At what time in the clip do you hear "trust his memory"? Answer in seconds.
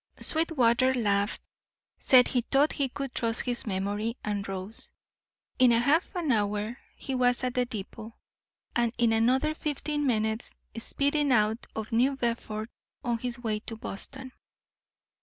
3.13-4.17